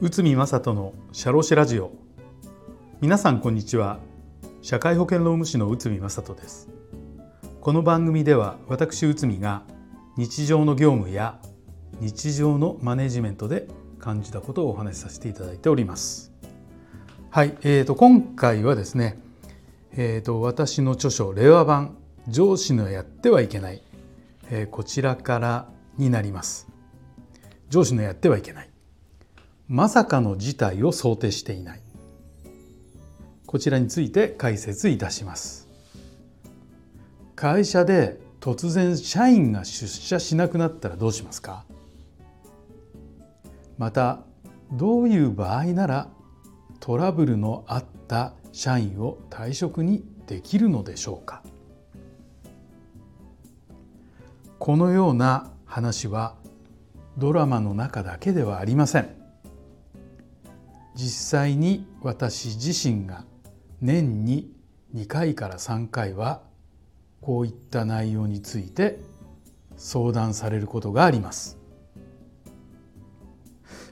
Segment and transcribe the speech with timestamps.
[0.00, 1.92] 内海正人のシャロシラジオ。
[3.00, 4.00] 皆さんこんにちは。
[4.60, 6.68] 社会保険労務士の内海正人です。
[7.62, 9.62] この番組では私内海が
[10.18, 11.40] 日常の業務や
[12.00, 13.66] 日常のマネジメントで
[13.98, 16.34] 感じたことをお話しさせていただいております。
[17.30, 19.18] はい、えーと、今回はですね、
[19.92, 21.96] えーと、私の著書令和版
[22.28, 23.82] 上司のやってはいけない、
[24.50, 26.68] えー、こちらからになります。
[27.70, 28.70] 上司のやってはいけない。
[29.68, 31.82] まさかの事態を想定していない。
[33.46, 35.68] こちらについて解説いたします。
[37.36, 41.64] 会社で突然社員が出社しなくなったらどうしますか？
[43.78, 44.20] また
[44.72, 46.08] どういう場合なら
[46.80, 51.42] トラブルのあった社員を退職にできるのでしょうか？
[54.58, 56.36] このような話は
[57.18, 59.08] ドラマの中だけではありません。
[60.94, 63.24] 実際に私自身が
[63.80, 64.52] 年に
[64.94, 66.42] 2回から3回は
[67.20, 69.00] こういった内容について
[69.76, 71.58] 相談されることがあります。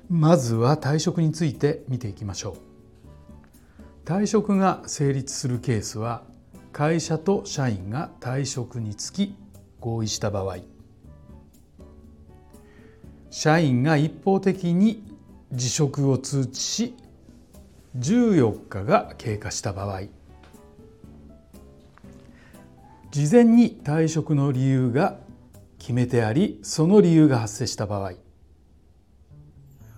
[0.09, 2.57] まずは退職について見ていきましょう。
[4.05, 6.23] 退職が成立するケースは
[6.73, 9.35] 会社と社員が退職につき
[9.83, 10.59] 合意した場合。
[13.31, 15.03] 社員が一方的に
[15.53, 16.95] 辞職を通知し
[17.99, 20.03] 14日が経過した場合。
[23.11, 25.19] 事前に退職の理由が
[25.79, 28.13] 決めてありその理由が発生した場合。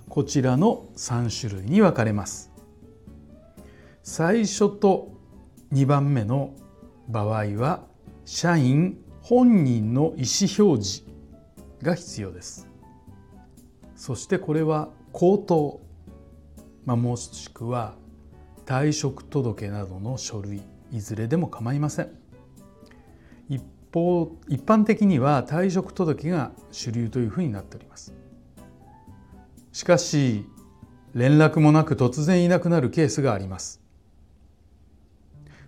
[0.08, 2.50] こちらの3種類に分かれます。
[4.02, 5.12] 最初と
[5.72, 6.54] 2番目の
[7.08, 7.84] 場合は
[8.24, 11.02] 社員本人の意思表示
[11.82, 12.68] が必要です。
[13.96, 15.80] そしてこれは口頭、
[16.84, 17.94] まあ、もしくは
[18.66, 20.60] 退職届などの書類。
[20.92, 22.10] いずれでも構いません。
[23.48, 23.62] 一
[23.92, 28.12] 方一般的には退職届が主流というふうになっております。
[29.72, 30.44] しかし
[31.14, 33.83] 連絡もなく突然いなくなるケースがあります。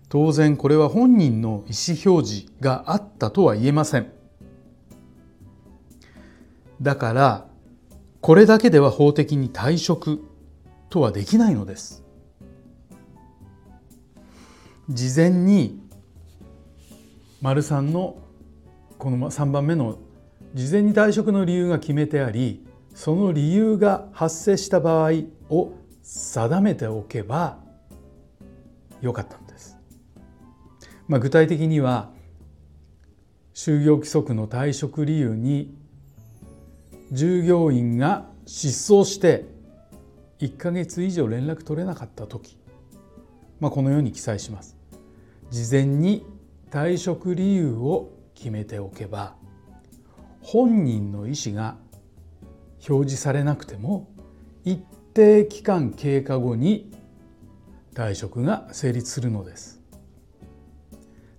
[0.08, 4.12] 当然これは本人の意思表示があったとは言えません。
[6.80, 7.46] だから
[8.20, 10.22] これだけでは法的に退職
[10.90, 12.04] とはできないのです。
[14.88, 15.80] 事前に
[17.40, 18.18] 丸3の
[18.98, 19.98] この3番目の
[20.54, 25.10] 事前に退職の理由が決めてありその理由が発生した場合
[25.50, 27.58] を定めておけば
[29.00, 29.45] よかった。
[31.08, 32.10] まあ、具体的には
[33.54, 35.74] 就業規則の退職理由に
[37.12, 39.44] 従業員が失踪して
[40.40, 42.58] 1か月以上連絡取れなかった時、
[43.60, 44.76] まあ、このように記載します。
[45.50, 46.24] 事前に
[46.70, 49.36] 退職理由を決めておけば
[50.42, 51.76] 本人の意思が
[52.88, 54.08] 表示されなくても
[54.64, 54.82] 一
[55.14, 56.92] 定期間経過後に
[57.94, 59.75] 退職が成立するのです。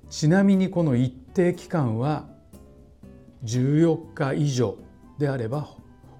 [0.10, 2.28] ちなみにこの一定期間は
[3.44, 4.78] 14日以上
[5.18, 5.68] であれば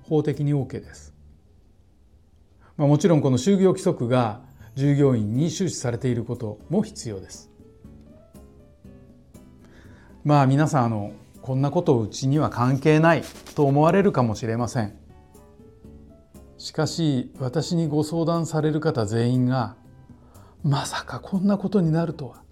[0.04, 1.14] 法的に OK です。
[2.76, 4.42] まあ、もちろんこの就業規則が
[4.76, 7.50] 従業員に周知されていることも必要です。
[10.24, 13.24] まあ皆さんあのこんなことうちには関係ない
[13.56, 14.94] と思われるかもしれません。
[16.58, 19.76] しかし私にご相談される方全員が
[20.64, 22.44] まさかこんなことになるとは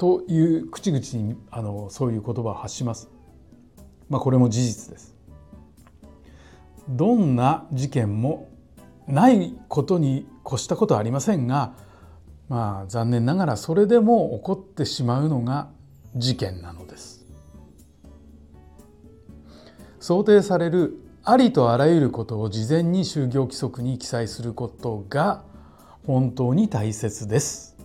[0.00, 3.10] という口々にあのそういう言葉を発します。
[4.08, 5.14] まあ、これも事実です。
[6.88, 8.48] どんな事件も
[9.06, 11.74] ないことに越したことはありませんが、
[12.48, 15.68] まあ、残念ながらそれでも起こってしまうのが
[16.16, 17.26] 事件なのです。
[19.98, 20.94] 想定される
[21.24, 25.44] ありとあらゆることを事前に就業規則に記載することが
[26.06, 27.79] 本当に大切です。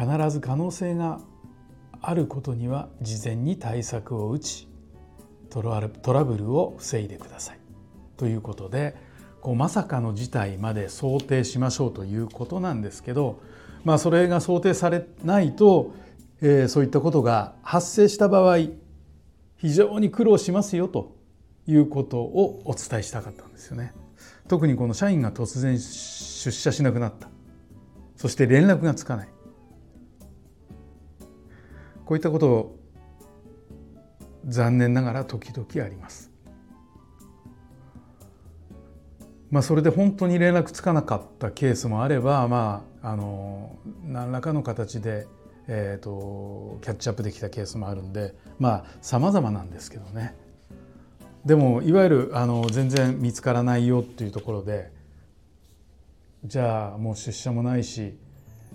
[0.00, 1.20] 必ず可能性が
[2.00, 4.66] あることには事前に対策を打ち
[5.50, 7.58] トラブルを防いでください。
[8.16, 8.96] ということで
[9.42, 13.40] こうまさかの事態まで想定しましょうということなんですけど、
[13.84, 15.92] まあ、それが想定されないと、
[16.40, 18.58] えー、そういったことが発生した場合
[19.56, 21.14] 非常に苦労しますよと
[21.66, 23.92] いうことをお伝えしたかったんですよね。
[24.48, 27.28] 特にこの社員が突然出社しなくなった
[28.16, 29.28] そして連絡がつかない
[32.10, 32.74] こういったこと
[34.44, 36.32] 残念ながら時々あります。
[39.52, 45.28] まあ、それで本当に連絡つかなかったケースもあれば、まあ、あの何らかの形で、
[45.68, 50.34] えーと、キャッチアップできたケースもあるんでまあ様々なんですけどね
[51.44, 54.90] でもいわゆるあの全然見つからないよっていうところで
[56.44, 58.18] じゃあもう出社もないし、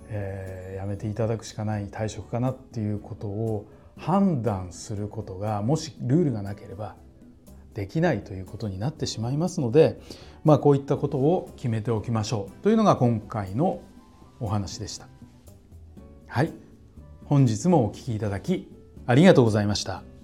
[0.10, 3.66] えー、やめていただくしかない退職かなっていうことを
[3.98, 6.96] 判断することがもしルールがなければ
[7.74, 10.00] できないということになってしまいますので、
[10.44, 13.82] まあ、こういったことを決めておきましょうというのが今回の
[14.40, 15.08] お話でした。
[16.28, 16.52] はい
[17.26, 18.70] 本日もお聴きいただき
[19.08, 20.15] ありがとうございました。